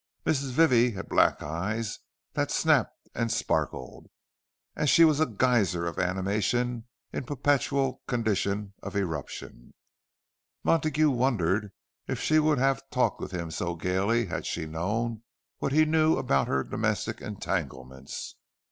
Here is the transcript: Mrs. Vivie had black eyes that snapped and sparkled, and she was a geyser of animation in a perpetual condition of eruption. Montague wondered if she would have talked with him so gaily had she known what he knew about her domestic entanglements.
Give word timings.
Mrs. 0.25 0.49
Vivie 0.53 0.93
had 0.93 1.07
black 1.09 1.43
eyes 1.43 1.99
that 2.33 2.49
snapped 2.49 3.07
and 3.13 3.31
sparkled, 3.31 4.07
and 4.75 4.89
she 4.89 5.05
was 5.05 5.19
a 5.19 5.27
geyser 5.27 5.85
of 5.85 5.99
animation 5.99 6.87
in 7.13 7.21
a 7.21 7.25
perpetual 7.27 8.01
condition 8.07 8.73
of 8.81 8.95
eruption. 8.95 9.75
Montague 10.63 11.11
wondered 11.11 11.71
if 12.07 12.19
she 12.19 12.39
would 12.39 12.57
have 12.57 12.81
talked 12.89 13.21
with 13.21 13.31
him 13.31 13.51
so 13.51 13.75
gaily 13.75 14.25
had 14.25 14.47
she 14.47 14.65
known 14.65 15.21
what 15.59 15.71
he 15.71 15.85
knew 15.85 16.17
about 16.17 16.47
her 16.47 16.63
domestic 16.63 17.21
entanglements. 17.21 18.37